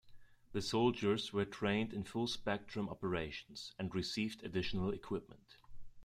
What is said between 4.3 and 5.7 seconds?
additional equipment.